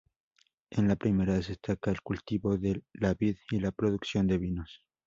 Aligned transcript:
En 0.71 0.87
la 0.87 0.95
primera 0.95 1.35
destaca 1.35 1.91
el 1.91 2.01
cultivo 2.01 2.57
de 2.57 2.81
la 2.93 3.13
vid 3.13 3.35
y 3.51 3.59
la 3.59 3.71
producción 3.71 4.25
de 4.25 4.39
vinos. 4.39 4.81